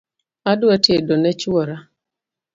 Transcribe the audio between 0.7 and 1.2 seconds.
tedo